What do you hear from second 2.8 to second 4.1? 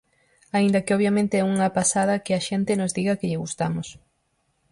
diga que lle gustamos.